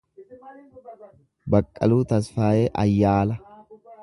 Baqqaaluu 1.55 2.01
Tsafayee 2.13 2.67
Ayyaala 2.85 3.41